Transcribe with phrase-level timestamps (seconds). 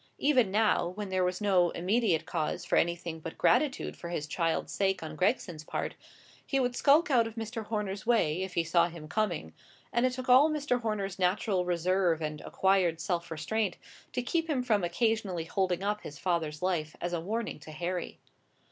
[0.17, 4.73] Even now, when there was no immediate cause for anything but gratitude for his child's
[4.73, 5.93] sake on Gregson's part,
[6.43, 7.65] he would skulk out of Mr.
[7.65, 9.53] Horner's way, if he saw him coming;
[9.93, 10.81] and it took all Mr.
[10.81, 13.77] Horner's natural reserve and acquired self restraint
[14.13, 18.17] to keep him from occasionally holding up his father's life as a warning to Harry.